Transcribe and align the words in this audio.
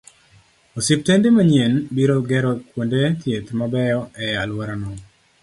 Osiptende 0.81 1.31
manyien 1.35 1.75
biro 1.99 2.15
gero 2.33 2.55
kuonde 2.71 3.03
thieth 3.21 3.49
mabeyo 3.61 4.01
e 4.31 4.33
alworano 4.43 4.91